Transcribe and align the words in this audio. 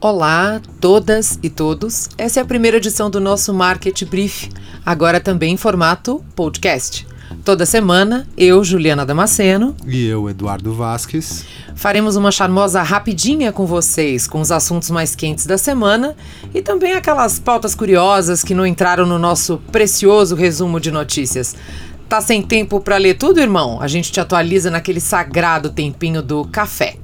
Olá, 0.00 0.60
todas 0.80 1.38
e 1.42 1.50
todos. 1.50 2.08
Essa 2.16 2.40
é 2.40 2.42
a 2.42 2.46
primeira 2.46 2.78
edição 2.78 3.10
do 3.10 3.20
nosso 3.20 3.52
Market 3.52 4.02
Brief, 4.04 4.48
agora 4.84 5.20
também 5.20 5.52
em 5.52 5.56
formato 5.56 6.24
podcast. 6.34 7.06
Toda 7.44 7.66
semana, 7.66 8.26
eu, 8.36 8.64
Juliana 8.64 9.04
Damasceno. 9.04 9.76
E 9.86 10.06
eu, 10.06 10.30
Eduardo 10.30 10.72
Vasques. 10.72 11.44
Faremos 11.74 12.16
uma 12.16 12.30
charmosa 12.32 12.82
rapidinha 12.82 13.52
com 13.52 13.66
vocês, 13.66 14.26
com 14.26 14.40
os 14.40 14.50
assuntos 14.50 14.90
mais 14.90 15.14
quentes 15.14 15.44
da 15.44 15.58
semana 15.58 16.16
e 16.54 16.62
também 16.62 16.94
aquelas 16.94 17.38
pautas 17.38 17.74
curiosas 17.74 18.42
que 18.42 18.54
não 18.54 18.66
entraram 18.66 19.04
no 19.04 19.18
nosso 19.18 19.58
precioso 19.70 20.34
resumo 20.34 20.80
de 20.80 20.90
notícias. 20.90 21.54
Tá 22.08 22.20
sem 22.20 22.42
tempo 22.42 22.80
para 22.80 22.96
ler 22.96 23.18
tudo, 23.18 23.40
irmão? 23.40 23.82
A 23.82 23.88
gente 23.88 24.10
te 24.10 24.20
atualiza 24.20 24.70
naquele 24.70 25.00
sagrado 25.00 25.70
tempinho 25.70 26.22
do 26.22 26.44
café. 26.44 26.96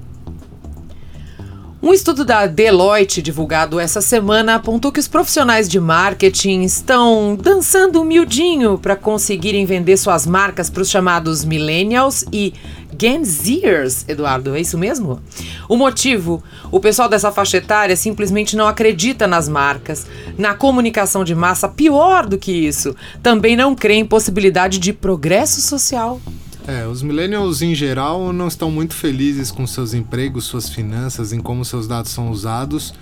Um 1.84 1.92
estudo 1.92 2.24
da 2.24 2.46
Deloitte 2.46 3.20
divulgado 3.20 3.80
essa 3.80 4.00
semana 4.00 4.54
apontou 4.54 4.92
que 4.92 5.00
os 5.00 5.08
profissionais 5.08 5.68
de 5.68 5.80
marketing 5.80 6.62
estão 6.62 7.34
dançando 7.34 8.00
humildinho 8.00 8.78
para 8.78 8.94
conseguirem 8.94 9.66
vender 9.66 9.96
suas 9.96 10.24
marcas 10.24 10.70
para 10.70 10.82
os 10.82 10.88
chamados 10.88 11.44
millennials 11.44 12.24
e 12.32 12.54
Gen 12.96 13.24
Zers, 13.24 14.04
Eduardo, 14.06 14.54
é 14.54 14.60
isso 14.60 14.78
mesmo? 14.78 15.20
O 15.68 15.76
motivo? 15.76 16.40
O 16.70 16.78
pessoal 16.78 17.08
dessa 17.08 17.32
faixa 17.32 17.56
etária 17.56 17.96
simplesmente 17.96 18.54
não 18.54 18.68
acredita 18.68 19.26
nas 19.26 19.48
marcas, 19.48 20.06
na 20.38 20.54
comunicação 20.54 21.24
de 21.24 21.34
massa, 21.34 21.68
pior 21.68 22.26
do 22.26 22.38
que 22.38 22.52
isso, 22.52 22.94
também 23.20 23.56
não 23.56 23.74
crê 23.74 23.94
em 23.94 24.04
possibilidade 24.04 24.78
de 24.78 24.92
progresso 24.92 25.60
social. 25.60 26.20
É, 26.66 26.86
os 26.86 27.02
millennials 27.02 27.60
em 27.60 27.74
geral 27.74 28.32
não 28.32 28.46
estão 28.46 28.70
muito 28.70 28.94
felizes 28.94 29.50
com 29.50 29.66
seus 29.66 29.94
empregos, 29.94 30.44
suas 30.44 30.68
finanças, 30.68 31.32
em 31.32 31.40
como 31.40 31.64
seus 31.64 31.88
dados 31.88 32.12
são 32.12 32.30
usados 32.30 32.94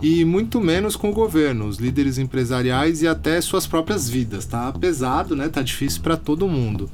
e 0.00 0.24
muito 0.24 0.60
menos 0.60 0.94
com 0.94 1.10
o 1.10 1.12
governo, 1.12 1.66
os 1.66 1.78
líderes 1.78 2.18
empresariais 2.18 3.02
e 3.02 3.08
até 3.08 3.40
suas 3.40 3.66
próprias 3.66 4.08
vidas. 4.08 4.46
Tá 4.46 4.72
pesado, 4.72 5.34
né? 5.34 5.48
Tá 5.48 5.60
difícil 5.60 6.02
para 6.02 6.16
todo 6.16 6.48
mundo. 6.48 6.88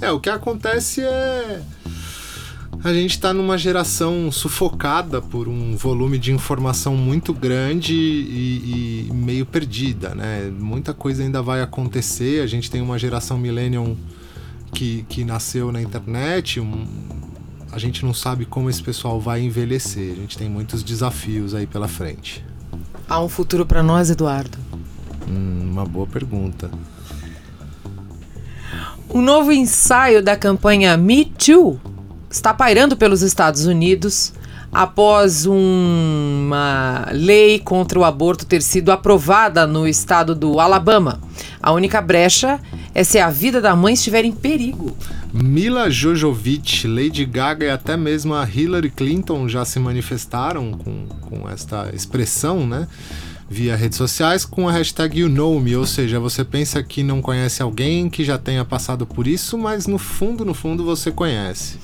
É, 0.00 0.10
o 0.10 0.20
que 0.20 0.28
acontece 0.28 1.00
é 1.00 1.62
a 2.84 2.92
gente 2.92 3.10
está 3.10 3.34
numa 3.34 3.58
geração 3.58 4.30
sufocada 4.30 5.20
por 5.20 5.48
um 5.48 5.76
volume 5.76 6.16
de 6.16 6.32
informação 6.32 6.94
muito 6.96 7.34
grande 7.34 7.92
e, 7.92 9.08
e, 9.08 9.12
meio 9.12 9.44
perdida, 9.44 10.14
né? 10.14 10.52
Muita 10.56 10.94
coisa 10.94 11.22
ainda 11.24 11.42
vai 11.42 11.60
acontecer. 11.60 12.40
A 12.40 12.46
gente 12.46 12.70
tem 12.70 12.80
uma 12.80 12.96
geração 12.96 13.36
millennial 13.36 13.96
que, 14.72 15.04
que 15.08 15.24
nasceu 15.24 15.72
na 15.72 15.80
internet, 15.80 16.60
um, 16.60 16.86
a 17.72 17.78
gente 17.78 18.04
não 18.04 18.14
sabe 18.14 18.44
como 18.44 18.70
esse 18.70 18.82
pessoal 18.82 19.20
vai 19.20 19.40
envelhecer. 19.40 20.12
A 20.12 20.16
gente 20.16 20.38
tem 20.38 20.48
muitos 20.48 20.82
desafios 20.82 21.54
aí 21.54 21.66
pela 21.66 21.88
frente. 21.88 22.44
Há 23.08 23.20
um 23.20 23.28
futuro 23.28 23.64
para 23.64 23.82
nós, 23.82 24.10
Eduardo? 24.10 24.58
Hum, 25.28 25.70
uma 25.70 25.84
boa 25.84 26.06
pergunta. 26.06 26.70
Um 29.10 29.22
novo 29.22 29.52
ensaio 29.52 30.22
da 30.22 30.36
campanha 30.36 30.96
Me 30.96 31.24
Too 31.24 31.80
está 32.30 32.52
pairando 32.52 32.96
pelos 32.96 33.22
Estados 33.22 33.64
Unidos 33.64 34.34
após 34.72 35.46
uma 35.46 37.08
lei 37.12 37.58
contra 37.58 37.98
o 37.98 38.04
aborto 38.04 38.44
ter 38.44 38.62
sido 38.62 38.92
aprovada 38.92 39.66
no 39.66 39.86
estado 39.86 40.34
do 40.34 40.60
Alabama. 40.60 41.20
A 41.60 41.72
única 41.72 42.00
brecha 42.00 42.60
é 42.94 43.02
se 43.02 43.18
a 43.18 43.30
vida 43.30 43.60
da 43.60 43.74
mãe 43.74 43.94
estiver 43.94 44.24
em 44.24 44.32
perigo. 44.32 44.96
Mila 45.32 45.90
Jojovic, 45.90 46.86
Lady 46.86 47.24
Gaga 47.24 47.66
e 47.66 47.70
até 47.70 47.96
mesmo 47.96 48.34
a 48.34 48.48
Hillary 48.48 48.90
Clinton 48.90 49.48
já 49.48 49.64
se 49.64 49.78
manifestaram 49.78 50.72
com, 50.72 51.06
com 51.20 51.48
esta 51.48 51.90
expressão, 51.94 52.66
né? 52.66 52.88
Via 53.50 53.76
redes 53.76 53.96
sociais 53.96 54.44
com 54.44 54.68
a 54.68 54.72
hashtag 54.72 55.20
You 55.20 55.28
Know 55.28 55.58
Me, 55.58 55.74
ou 55.74 55.86
seja, 55.86 56.20
você 56.20 56.44
pensa 56.44 56.82
que 56.82 57.02
não 57.02 57.22
conhece 57.22 57.62
alguém 57.62 58.10
que 58.10 58.22
já 58.22 58.36
tenha 58.36 58.62
passado 58.64 59.06
por 59.06 59.26
isso, 59.26 59.56
mas 59.56 59.86
no 59.86 59.96
fundo, 59.96 60.44
no 60.44 60.52
fundo 60.52 60.84
você 60.84 61.10
conhece. 61.10 61.78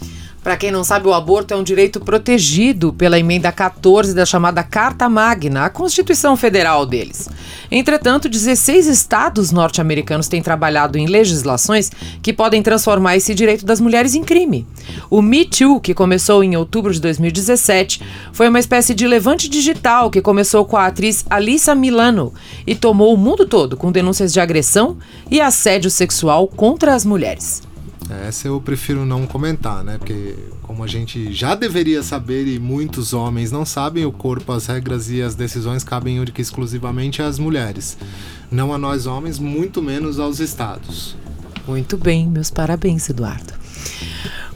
Para 0.45 0.59
quem 0.59 0.71
não 0.71 0.85
sabe, 0.85 1.09
o 1.09 1.15
aborto 1.15 1.55
é 1.55 1.57
um 1.57 1.63
direito 1.63 1.99
protegido 1.99 2.93
pela 2.93 3.19
emenda 3.19 3.51
14 3.51 4.15
da 4.15 4.27
chamada 4.27 4.63
Carta 4.63 5.09
Magna, 5.09 5.65
a 5.65 5.71
Constituição 5.71 6.37
Federal 6.37 6.85
deles. 6.85 7.31
Entretanto, 7.71 8.29
16 8.29 8.87
estados 8.87 9.51
norte-americanos 9.51 10.29
têm 10.29 10.43
trabalhado 10.43 10.99
em 10.99 11.07
legislações 11.07 11.91
que 12.23 12.31
podem 12.31 12.63
transformar 12.63 13.17
esse 13.17 13.35
direito 13.35 13.65
das 13.65 13.81
mulheres 13.81 14.15
em 14.15 14.23
crime. 14.23 14.67
O 15.09 15.23
Me 15.23 15.47
Too, 15.47 15.81
que 15.81 15.95
começou 15.95 16.45
em 16.45 16.55
outubro 16.57 16.93
de 16.93 17.01
2017, 17.01 18.03
foi 18.31 18.47
uma 18.47 18.61
espécie 18.61 18.95
de 18.95 19.09
levante 19.09 19.49
digital 19.49 20.11
que 20.11 20.21
começou 20.21 20.67
com 20.67 20.77
a 20.77 20.85
atriz 20.85 21.25
Alissa 21.31 21.75
Milano 21.75 22.35
e 22.67 22.75
tomou 22.75 23.15
o 23.15 23.17
mundo 23.17 23.47
todo 23.47 23.79
com 23.79 23.91
denúncias 23.91 24.31
de 24.31 24.41
agressão 24.41 24.99
e 25.31 25.41
assédio 25.41 25.91
sexual 25.91 26.47
contra 26.49 26.95
as 26.95 27.03
mulheres. 27.03 27.63
Essa 28.11 28.49
eu 28.49 28.61
prefiro 28.61 29.07
não 29.07 29.27
comentar, 29.27 29.83
né? 29.83 29.97
Porque 29.99 30.35
como 30.63 30.85
a 30.85 30.87
gente 30.87 31.33
já 31.33 31.55
deveria 31.55 32.03
saber 32.03 32.47
e 32.47 32.59
muitos 32.59 33.13
homens 33.13 33.51
não 33.51 33.65
sabem, 33.65 34.05
o 34.05 34.13
corpo, 34.13 34.53
as 34.53 34.67
regras 34.67 35.11
e 35.11 35.23
as 35.23 35.35
decisões 35.35 35.83
cabem 35.83 36.21
única 36.21 36.41
e 36.41 36.43
exclusivamente 36.43 37.23
às 37.23 37.39
mulheres. 37.39 37.97
Não 38.51 38.73
a 38.75 38.79
nós 38.79 39.07
homens, 39.07 39.39
muito 39.39 39.83
menos 39.83 40.19
aos 40.19 40.39
estados. 40.39 41.17
Muito 41.67 41.97
bem, 41.97 42.29
meus 42.29 42.51
parabéns, 42.51 43.09
Eduardo. 43.09 43.55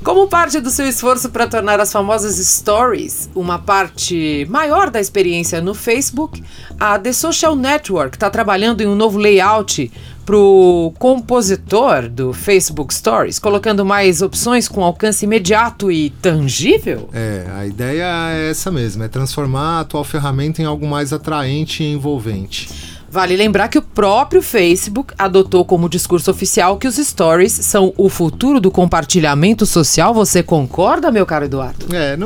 Como 0.05 0.29
parte 0.29 0.61
do 0.61 0.71
seu 0.71 0.87
esforço 0.87 1.29
para 1.31 1.49
tornar 1.49 1.81
as 1.81 1.93
famosas 1.93 2.37
stories 2.37 3.29
uma 3.35 3.59
parte 3.59 4.47
maior 4.49 4.91
da 4.91 5.01
experiência 5.01 5.61
no 5.61 5.75
Facebook, 5.75 6.43
a 6.78 6.99
The 6.99 7.12
Social 7.12 7.56
Network 7.56 8.16
está 8.16 8.31
trabalhando 8.31 8.81
em 8.81 8.87
um 8.87 8.94
novo 8.94 9.19
layout 9.19 9.91
para 10.25 10.37
o 10.37 10.93
compositor 10.99 12.09
do 12.09 12.33
Facebook 12.33 12.93
Stories, 12.94 13.39
colocando 13.39 13.84
mais 13.84 14.21
opções 14.21 14.69
com 14.69 14.84
alcance 14.84 15.25
imediato 15.25 15.91
e 15.91 16.11
tangível? 16.11 17.09
É, 17.12 17.47
a 17.50 17.67
ideia 17.67 18.05
é 18.33 18.50
essa 18.50 18.71
mesmo, 18.71 19.03
é 19.03 19.09
transformar 19.09 19.78
a 19.78 19.81
atual 19.81 20.05
ferramenta 20.05 20.61
em 20.61 20.67
algo 20.67 20.87
mais 20.87 21.12
atraente 21.12 21.83
e 21.83 21.93
envolvente. 21.93 22.69
Vale 23.11 23.37
lembrar 23.37 23.69
que 23.69 23.78
o 23.78 23.83
próprio 23.83 24.43
Facebook 24.43 25.15
adotou 25.19 25.65
como 25.65 25.88
discurso 25.88 26.31
oficial 26.31 26.77
que 26.77 26.87
os 26.87 26.97
stories 26.97 27.53
são 27.53 27.94
o 27.97 28.11
futuro 28.11 28.61
do 28.61 28.71
compartilhamento 28.71 29.65
social. 29.65 30.12
Você 30.12 30.43
concorda, 30.43 31.11
meu 31.11 31.25
caro 31.25 31.47
Eduardo? 31.47 31.87
É, 31.97 32.19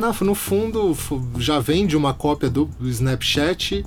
no, 0.00 0.14
no 0.22 0.34
fundo 0.34 0.96
já 1.38 1.60
vem 1.60 1.86
de 1.86 1.96
uma 1.96 2.12
cópia 2.14 2.50
do 2.50 2.68
Snapchat 2.80 3.84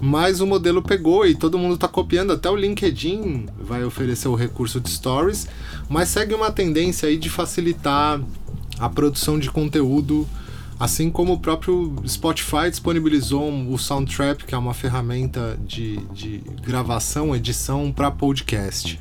mas 0.00 0.40
o 0.40 0.46
modelo 0.46 0.82
pegou 0.82 1.26
e 1.26 1.34
todo 1.34 1.58
mundo 1.58 1.74
está 1.74 1.86
copiando, 1.86 2.32
até 2.32 2.48
o 2.48 2.56
LinkedIn 2.56 3.46
vai 3.60 3.84
oferecer 3.84 4.28
o 4.28 4.34
recurso 4.34 4.80
de 4.80 4.90
stories, 4.90 5.46
mas 5.88 6.08
segue 6.08 6.34
uma 6.34 6.50
tendência 6.50 7.08
aí 7.08 7.18
de 7.18 7.28
facilitar 7.28 8.20
a 8.78 8.88
produção 8.88 9.38
de 9.38 9.50
conteúdo, 9.50 10.26
assim 10.78 11.10
como 11.10 11.34
o 11.34 11.38
próprio 11.38 11.94
Spotify 12.08 12.70
disponibilizou 12.70 13.52
o 13.70 13.78
Soundtrap, 13.78 14.44
que 14.44 14.54
é 14.54 14.58
uma 14.58 14.72
ferramenta 14.72 15.58
de, 15.66 15.98
de 16.14 16.38
gravação, 16.62 17.36
edição 17.36 17.92
para 17.92 18.10
podcast. 18.10 18.98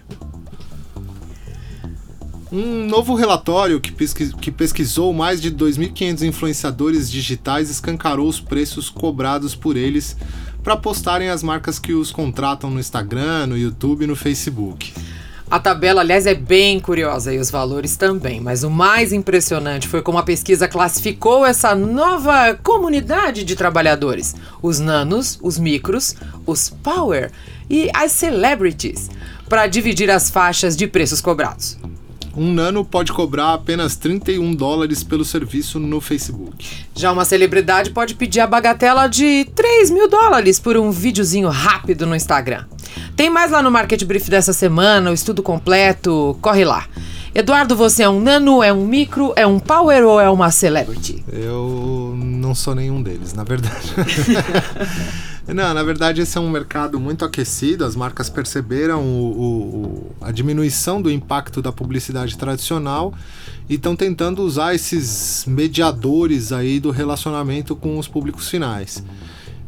Um 2.52 2.88
novo 2.88 3.14
relatório 3.14 3.80
que, 3.80 3.92
pesquis, 3.92 4.34
que 4.34 4.50
pesquisou 4.50 5.14
mais 5.14 5.40
de 5.40 5.52
2.500 5.52 6.24
influenciadores 6.24 7.12
digitais 7.12 7.70
escancarou 7.70 8.28
os 8.28 8.42
preços 8.42 8.90
cobrados 8.90 9.54
por 9.54 9.78
eles 9.78 10.18
para 10.64 10.76
postarem 10.76 11.30
as 11.30 11.44
marcas 11.44 11.78
que 11.78 11.94
os 11.94 12.12
contratam 12.12 12.72
no 12.72 12.80
Instagram, 12.80 13.48
no 13.48 13.58
YouTube 13.58 14.04
e 14.04 14.08
no 14.08 14.16
Facebook. 14.16 14.94
A 15.50 15.60
tabela, 15.60 16.02
aliás, 16.02 16.26
é 16.26 16.34
bem 16.34 16.80
curiosa 16.80 17.34
e 17.34 17.38
os 17.38 17.52
valores 17.52 17.96
também, 17.96 18.40
mas 18.40 18.64
o 18.64 18.70
mais 18.70 19.14
impressionante 19.14 19.88
foi 19.88 20.02
como 20.02 20.18
a 20.18 20.24
pesquisa 20.24 20.68
classificou 20.68 21.46
essa 21.46 21.76
nova 21.76 22.56
comunidade 22.64 23.44
de 23.44 23.56
trabalhadores: 23.56 24.36
os 24.62 24.80
nanos, 24.80 25.40
os 25.42 25.60
micros, 25.60 26.16
os 26.48 26.70
power 26.70 27.32
e 27.70 27.90
as 27.94 28.12
celebrities, 28.12 29.10
para 29.48 29.68
dividir 29.68 30.10
as 30.10 30.32
faixas 30.32 30.76
de 30.76 30.88
preços 30.88 31.22
cobrados 31.22 31.78
um 32.36 32.54
nano 32.54 32.86
pode 32.86 33.12
cobrar 33.12 33.54
apenas 33.54 33.96
31 33.96 34.54
dólares 34.54 35.04
pelo 35.04 35.26
serviço 35.26 35.80
no 35.80 36.00
Facebook. 36.00 36.86
Já 36.96 37.12
uma 37.12 37.26
celebridade 37.26 37.90
pode 37.92 38.16
pedir 38.16 38.40
a 38.40 38.48
bagatela 38.48 39.08
de 39.08 39.46
3 39.56 39.90
mil 39.90 40.10
dólares 40.10 40.60
por 40.60 40.78
um 40.78 40.92
videozinho 40.92 41.50
rápido 41.50 42.06
no 42.06 42.16
Instagram. 42.16 42.66
Tem 43.16 43.30
mais 43.30 43.52
lá 43.52 43.62
no 43.62 43.72
Market 43.72 44.04
Brief 44.04 44.30
dessa 44.30 44.54
semana, 44.54 45.12
o 45.12 45.14
estudo 45.14 45.44
completo, 45.44 46.38
corre 46.42 46.64
lá. 46.64 46.86
Eduardo, 47.34 47.76
você 47.76 48.04
é 48.04 48.10
um 48.10 48.20
nano, 48.20 48.64
é 48.64 48.74
um 48.74 48.86
micro, 48.86 49.34
é 49.36 49.46
um 49.46 49.60
power 49.60 50.04
ou 50.04 50.20
é 50.20 50.30
uma 50.30 50.50
celebrity? 50.50 51.24
Eu 51.32 52.14
não 52.18 52.56
sou 52.56 52.74
nenhum 52.74 53.02
deles, 53.02 53.34
na 53.34 53.44
verdade. 53.44 53.94
Não, 55.48 55.74
na 55.74 55.84
verdade 55.84 56.22
esse 56.22 56.38
é 56.38 56.42
um 56.42 56.50
mercado 56.50 57.00
muito 57.00 57.26
aquecido, 57.26 57.84
as 57.84 57.96
marcas 57.96 58.30
perceberam 58.30 59.04
o, 59.04 59.32
o, 59.32 60.16
a 60.22 60.32
diminuição 60.32 61.02
do 61.02 61.10
impacto 61.10 61.62
da 61.62 61.72
publicidade 61.72 62.38
tradicional 62.38 63.14
e 63.68 63.76
estão 63.76 63.96
tentando 63.96 64.44
usar 64.44 64.76
esses 64.76 65.46
mediadores 65.48 66.52
aí 66.52 66.80
do 66.80 66.92
relacionamento 66.92 67.76
com 67.76 67.98
os 67.98 68.08
públicos 68.08 68.48
finais. 68.50 69.04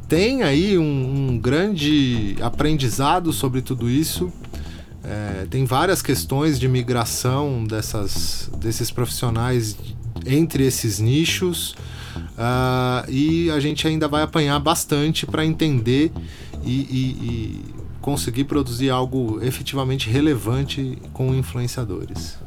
Tem 0.07 0.43
aí 0.43 0.77
um, 0.77 1.29
um 1.31 1.39
grande 1.39 2.35
aprendizado 2.41 3.31
sobre 3.31 3.61
tudo 3.61 3.89
isso. 3.89 4.31
É, 5.03 5.47
tem 5.49 5.65
várias 5.65 6.01
questões 6.01 6.59
de 6.59 6.67
migração 6.67 7.63
dessas, 7.63 8.49
desses 8.57 8.91
profissionais 8.91 9.75
entre 10.25 10.65
esses 10.65 10.99
nichos. 10.99 11.75
Uh, 12.17 13.09
e 13.09 13.51
a 13.51 13.59
gente 13.59 13.87
ainda 13.87 14.07
vai 14.07 14.23
apanhar 14.23 14.59
bastante 14.59 15.25
para 15.25 15.45
entender 15.45 16.11
e, 16.63 16.71
e, 16.71 16.81
e 17.21 17.65
conseguir 18.01 18.45
produzir 18.45 18.89
algo 18.89 19.39
efetivamente 19.41 20.09
relevante 20.09 20.97
com 21.13 21.33
influenciadores. 21.33 22.37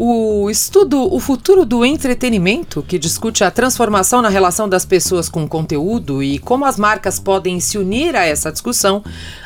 O 0.00 0.48
estudo 0.48 1.12
O 1.12 1.18
Futuro 1.18 1.66
do 1.66 1.84
Entretenimento, 1.84 2.84
que 2.84 3.00
discute 3.00 3.42
a 3.42 3.50
transformação 3.50 4.22
na 4.22 4.28
relação 4.28 4.68
das 4.68 4.84
pessoas 4.84 5.28
com 5.28 5.48
conteúdo 5.48 6.22
e 6.22 6.38
como 6.38 6.64
as 6.64 6.78
marcas 6.78 7.18
podem 7.18 7.58
se 7.58 7.76
unir 7.76 8.14
a 8.14 8.24
essa 8.24 8.52
discussão, 8.52 9.02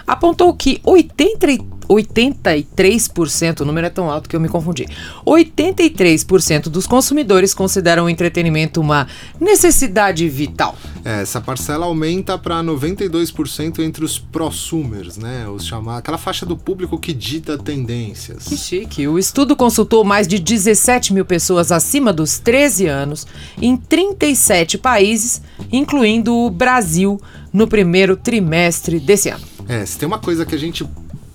apontou 0.07 0.53
que 0.53 0.79
80, 0.85 1.47
83%, 1.89 3.61
o 3.61 3.65
número 3.65 3.87
é 3.87 3.91
tão 3.91 4.11
alto 4.11 4.29
que 4.29 4.37
eu 4.37 4.41
me 4.41 4.49
confundi. 4.49 4.87
83% 5.27 6.69
dos 6.69 6.87
consumidores 6.87 7.55
consideram 7.55 8.05
o 8.05 8.09
entretenimento 8.09 8.81
uma 8.81 9.07
necessidade 9.41 10.29
vital. 10.29 10.77
É, 11.05 11.23
essa 11.23 11.41
parcela 11.41 11.87
aumenta 11.87 12.39
para 12.39 12.63
92% 12.63 13.81
entre 13.81 14.05
os 14.05 14.19
prosumers, 14.19 15.17
né? 15.17 15.49
Os 15.49 15.67
chamar, 15.67 15.99
aquela 15.99 16.19
faixa 16.19 16.45
do 16.45 16.57
público 16.57 16.99
que 16.99 17.13
dita 17.13 17.59
tendências. 17.59 18.45
Que 18.45 18.57
chique. 18.57 19.09
O 19.09 19.19
estudo 19.19 19.57
consultou 19.57 20.05
mais 20.05 20.29
de 20.29 20.39
17 20.39 21.13
mil 21.13 21.25
pessoas 21.25 21.73
acima 21.73 22.13
dos 22.13 22.39
13 22.39 22.87
anos 22.87 23.27
em 23.61 23.77
37 23.77 24.79
países, 24.79 25.43
incluindo 25.73 26.35
o 26.35 26.51
Brasil, 26.51 27.21
no 27.53 27.67
primeiro 27.67 28.17
trimestre 28.17 28.99
desse 28.99 29.29
ano. 29.29 29.45
É, 29.69 29.85
se 29.85 29.99
tem 29.99 30.07
uma 30.07 30.19
coisa 30.19 30.45
que 30.45 30.55
a 30.55 30.59
gente 30.59 30.85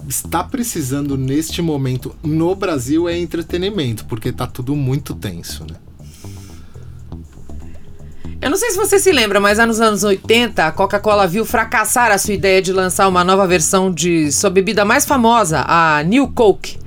está 0.08 0.44
precisando 0.44 1.18
neste 1.18 1.62
momento 1.62 2.16
no 2.24 2.56
Brasil 2.56 3.08
é 3.10 3.18
entretenimento, 3.18 4.06
porque 4.06 4.32
tá 4.32 4.48
tudo 4.48 4.76
muito 4.76 5.14
tenso, 5.14 5.64
né? 5.64 5.76
Eu 8.40 8.52
não 8.52 8.58
sei 8.58 8.70
se 8.70 8.78
você 8.78 9.00
se 9.00 9.12
lembra, 9.12 9.40
mas 9.40 9.58
nos 9.58 9.82
anos 9.82 10.04
80, 10.04 10.68
a 10.68 10.72
Coca-Cola 10.72 11.26
viu 11.26 11.44
fracassar 11.44 12.12
a 12.12 12.20
sua 12.20 12.36
ideia 12.36 12.62
de 12.62 12.72
lançar 12.72 13.08
uma 13.08 13.24
nova 13.24 13.48
versão 13.48 13.92
de 13.92 14.32
sua 14.32 14.52
bebida 14.52 14.86
mais 14.86 15.06
famosa, 15.06 15.66
a 15.68 16.04
New 16.04 16.28
Coke. 16.30 16.78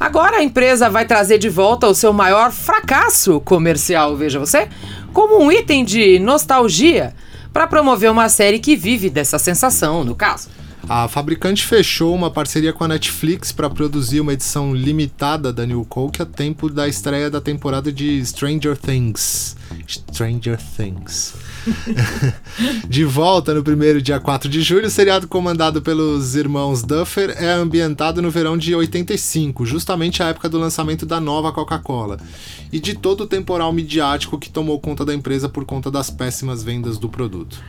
Agora 0.00 0.38
a 0.38 0.42
empresa 0.42 0.88
vai 0.88 1.06
trazer 1.06 1.38
de 1.38 1.50
volta 1.50 1.86
o 1.86 1.94
seu 1.94 2.12
maior 2.12 2.50
fracasso 2.50 3.40
comercial, 3.40 4.16
veja 4.16 4.38
você, 4.38 4.68
como 5.12 5.38
um 5.38 5.52
item 5.52 5.84
de 5.84 6.18
nostalgia 6.18 7.14
para 7.52 7.66
promover 7.66 8.10
uma 8.10 8.28
série 8.28 8.58
que 8.58 8.74
vive 8.74 9.10
dessa 9.10 9.38
sensação, 9.38 10.02
no 10.02 10.14
caso. 10.14 10.48
A 10.88 11.08
fabricante 11.08 11.66
fechou 11.66 12.14
uma 12.14 12.30
parceria 12.30 12.72
com 12.72 12.84
a 12.84 12.88
Netflix 12.88 13.50
para 13.50 13.68
produzir 13.68 14.20
uma 14.20 14.32
edição 14.32 14.72
limitada 14.72 15.52
da 15.52 15.66
New 15.66 15.84
Coke 15.84 16.22
a 16.22 16.26
tempo 16.26 16.70
da 16.70 16.86
estreia 16.86 17.28
da 17.28 17.40
temporada 17.40 17.92
de 17.92 18.24
Stranger 18.24 18.76
Things. 18.76 19.56
Stranger 19.88 20.56
Things. 20.76 21.34
de 22.88 23.04
volta 23.04 23.54
no 23.54 23.62
primeiro 23.62 24.00
dia 24.00 24.20
4 24.20 24.48
de 24.48 24.62
julho, 24.62 24.86
o 24.86 24.90
seriado 24.90 25.26
comandado 25.26 25.82
pelos 25.82 26.34
irmãos 26.34 26.82
Duffer 26.82 27.34
é 27.38 27.50
ambientado 27.52 28.22
no 28.22 28.30
verão 28.30 28.56
de 28.56 28.74
85, 28.74 29.66
justamente 29.66 30.22
a 30.22 30.28
época 30.28 30.48
do 30.48 30.58
lançamento 30.58 31.04
da 31.04 31.20
nova 31.20 31.52
Coca-Cola, 31.52 32.18
e 32.72 32.78
de 32.78 32.94
todo 32.94 33.22
o 33.22 33.26
temporal 33.26 33.72
midiático 33.72 34.38
que 34.38 34.50
tomou 34.50 34.78
conta 34.80 35.04
da 35.04 35.14
empresa 35.14 35.48
por 35.48 35.64
conta 35.64 35.90
das 35.90 36.10
péssimas 36.10 36.62
vendas 36.62 36.98
do 36.98 37.08
produto. 37.08 37.62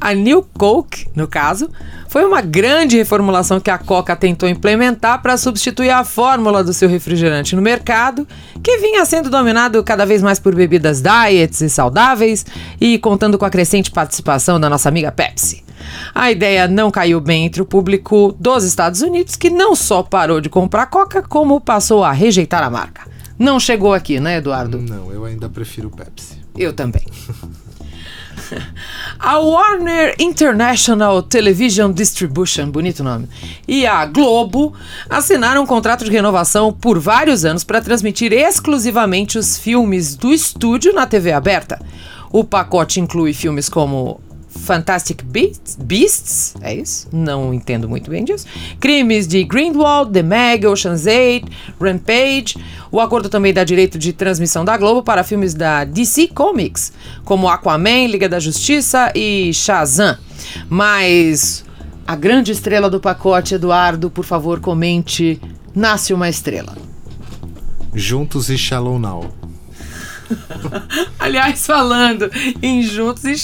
A 0.00 0.14
New 0.14 0.46
Coke, 0.56 1.08
no 1.14 1.26
caso, 1.26 1.68
foi 2.08 2.24
uma 2.24 2.40
grande 2.40 2.96
reformulação 2.96 3.58
que 3.58 3.70
a 3.70 3.78
Coca 3.78 4.14
tentou 4.14 4.48
implementar 4.48 5.20
para 5.20 5.36
substituir 5.36 5.90
a 5.90 6.04
fórmula 6.04 6.62
do 6.62 6.72
seu 6.72 6.88
refrigerante 6.88 7.56
no 7.56 7.62
mercado, 7.62 8.26
que 8.62 8.78
vinha 8.78 9.04
sendo 9.04 9.28
dominado 9.28 9.82
cada 9.82 10.06
vez 10.06 10.22
mais 10.22 10.38
por 10.38 10.54
bebidas 10.54 11.02
diets 11.02 11.60
e 11.60 11.68
saudáveis 11.68 12.46
e 12.80 12.96
contando 12.98 13.27
com 13.36 13.44
a 13.44 13.50
crescente 13.50 13.90
participação 13.90 14.60
da 14.60 14.70
nossa 14.70 14.88
amiga 14.88 15.10
Pepsi. 15.10 15.64
A 16.14 16.30
ideia 16.30 16.68
não 16.68 16.90
caiu 16.90 17.20
bem 17.20 17.46
entre 17.46 17.60
o 17.60 17.66
público 17.66 18.34
dos 18.38 18.64
Estados 18.64 19.02
Unidos, 19.02 19.36
que 19.36 19.50
não 19.50 19.74
só 19.74 20.02
parou 20.02 20.40
de 20.40 20.48
comprar 20.48 20.86
Coca, 20.86 21.22
como 21.22 21.60
passou 21.60 22.04
a 22.04 22.12
rejeitar 22.12 22.62
a 22.62 22.70
marca. 22.70 23.08
Não 23.38 23.60
chegou 23.60 23.92
aqui, 23.92 24.18
né, 24.18 24.38
Eduardo? 24.38 24.78
Não, 24.78 25.12
eu 25.12 25.24
ainda 25.24 25.48
prefiro 25.48 25.90
Pepsi. 25.90 26.38
Eu 26.56 26.72
também. 26.72 27.04
A 29.18 29.38
Warner 29.38 30.14
International 30.18 31.22
Television 31.22 31.92
Distribution, 31.92 32.70
bonito 32.70 33.04
nome, 33.04 33.28
e 33.66 33.86
a 33.86 34.06
Globo 34.06 34.74
assinaram 35.08 35.62
um 35.62 35.66
contrato 35.66 36.04
de 36.04 36.10
renovação 36.10 36.72
por 36.72 36.98
vários 36.98 37.44
anos 37.44 37.64
para 37.64 37.80
transmitir 37.80 38.32
exclusivamente 38.32 39.38
os 39.38 39.58
filmes 39.58 40.14
do 40.14 40.32
estúdio 40.32 40.92
na 40.92 41.06
TV 41.06 41.32
aberta. 41.32 41.78
O 42.32 42.44
pacote 42.44 43.00
inclui 43.00 43.32
filmes 43.32 43.68
como 43.68 44.20
Fantastic 44.48 45.22
Beasts, 45.22 45.76
Beasts, 45.76 46.54
é 46.60 46.74
isso? 46.74 47.08
Não 47.12 47.54
entendo 47.54 47.88
muito 47.88 48.10
bem 48.10 48.24
disso. 48.24 48.46
Crimes 48.80 49.26
de 49.26 49.44
Greenwald, 49.44 50.12
The 50.12 50.22
Meg, 50.22 50.66
Ocean's 50.66 51.06
8, 51.06 51.48
Rampage. 51.80 52.56
O 52.90 53.00
acordo 53.00 53.28
também 53.28 53.52
dá 53.52 53.64
direito 53.64 53.98
de 53.98 54.12
transmissão 54.12 54.64
da 54.64 54.76
Globo 54.76 55.02
para 55.02 55.22
filmes 55.22 55.54
da 55.54 55.84
DC 55.84 56.28
Comics, 56.28 56.92
como 57.24 57.48
Aquaman, 57.48 58.06
Liga 58.08 58.28
da 58.28 58.40
Justiça 58.40 59.12
e 59.14 59.52
Shazam. 59.54 60.16
Mas 60.68 61.64
a 62.06 62.16
grande 62.16 62.52
estrela 62.52 62.90
do 62.90 63.00
pacote, 63.00 63.54
Eduardo, 63.54 64.10
por 64.10 64.24
favor, 64.24 64.60
comente 64.60 65.40
Nasce 65.74 66.12
uma 66.12 66.28
Estrela. 66.28 66.76
Juntos 67.94 68.50
e 68.50 68.58
Shallow 68.58 68.98
Now. 68.98 69.37
Aliás, 71.18 71.66
falando 71.66 72.30
em 72.62 72.82
Juntos 72.82 73.24
e 73.24 73.34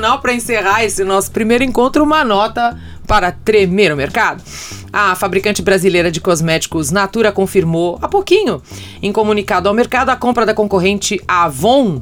Now, 0.00 0.18
para 0.18 0.34
encerrar 0.34 0.84
esse 0.84 1.04
nosso 1.04 1.30
primeiro 1.30 1.64
encontro, 1.64 2.04
uma 2.04 2.24
nota 2.24 2.78
para 3.06 3.32
tremer 3.32 3.92
o 3.92 3.96
mercado. 3.96 4.42
A 4.92 5.14
fabricante 5.14 5.62
brasileira 5.62 6.10
de 6.10 6.20
cosméticos 6.20 6.90
Natura 6.90 7.32
confirmou 7.32 7.98
há 8.00 8.08
pouquinho, 8.08 8.62
em 9.02 9.12
comunicado 9.12 9.68
ao 9.68 9.74
mercado, 9.74 10.10
a 10.10 10.16
compra 10.16 10.46
da 10.46 10.54
concorrente 10.54 11.20
Avon 11.26 12.00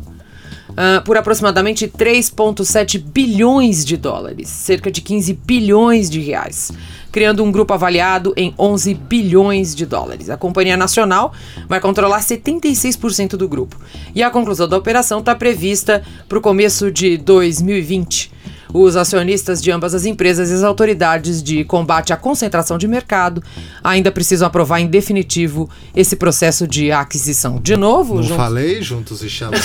uh, 0.72 1.02
por 1.04 1.16
aproximadamente 1.16 1.86
3,7 1.88 3.02
bilhões 3.02 3.84
de 3.84 3.96
dólares, 3.96 4.48
cerca 4.48 4.90
de 4.90 5.00
15 5.00 5.32
bilhões 5.44 6.10
de 6.10 6.20
reais, 6.20 6.72
criando 7.10 7.42
um 7.44 7.52
grupo 7.52 7.72
avaliado 7.72 8.32
em 8.36 8.54
11 8.58 8.94
bilhões 8.94 9.74
de 9.74 9.86
dólares. 9.86 10.30
A 10.30 10.36
Companhia 10.36 10.76
Nacional 10.76 11.32
vai 11.68 11.80
controlar 11.80 12.20
76% 12.20 13.36
do 13.36 13.48
grupo 13.48 13.76
e 14.14 14.22
a 14.22 14.30
conclusão 14.30 14.68
da 14.68 14.76
operação 14.76 15.20
está 15.20 15.34
prevista 15.34 16.02
para 16.28 16.38
o 16.38 16.42
começo 16.42 16.90
de 16.90 17.16
2020. 17.16 18.32
Os 18.72 18.96
acionistas 18.96 19.62
de 19.62 19.70
ambas 19.70 19.94
as 19.94 20.06
empresas 20.06 20.50
e 20.50 20.54
as 20.54 20.62
autoridades 20.62 21.42
de 21.42 21.62
combate 21.64 22.12
à 22.12 22.16
concentração 22.16 22.78
de 22.78 22.88
mercado 22.88 23.42
ainda 23.84 24.10
precisam 24.10 24.46
aprovar 24.46 24.80
em 24.80 24.86
definitivo 24.86 25.68
esse 25.94 26.16
processo 26.16 26.66
de 26.66 26.90
aquisição. 26.90 27.60
De 27.60 27.76
novo, 27.76 28.16
Não 28.16 28.22
juntos... 28.22 28.36
falei 28.36 28.82
juntos 28.82 29.22
e 29.22 29.28
Shalom. 29.28 29.52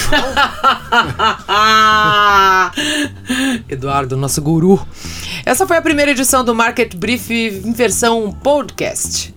Eduardo, 3.70 4.18
nosso 4.18 4.42
guru. 4.42 4.86
Essa 5.46 5.66
foi 5.66 5.78
a 5.78 5.82
primeira 5.82 6.12
edição 6.12 6.44
do 6.44 6.54
Market 6.54 6.96
Brief 6.96 7.32
em 7.32 7.72
versão 7.72 8.32
podcast. 8.32 9.34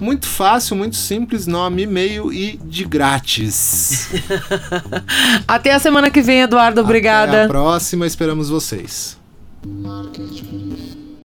Muito 0.00 0.26
fácil, 0.26 0.74
muito 0.74 0.96
simples, 0.96 1.46
nome, 1.46 1.82
e-mail 1.82 2.32
e 2.32 2.58
de 2.64 2.84
grátis. 2.84 4.08
Até 5.46 5.74
a 5.74 5.78
semana 5.78 6.10
que 6.10 6.22
vem, 6.22 6.40
Eduardo. 6.40 6.80
Obrigada. 6.80 7.32
Até 7.32 7.44
a 7.44 7.48
próxima, 7.48 8.06
esperamos 8.06 8.48
vocês. 8.48 9.18
Market 9.66 10.42
Brief. 10.44 10.97